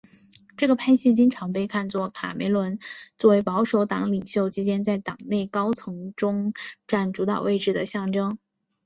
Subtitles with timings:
[0.57, 2.79] 这个派系经常被看作在卡梅伦
[3.19, 6.55] 作为保守党领袖期间在党内高层中
[6.87, 8.39] 占主导地位的象征。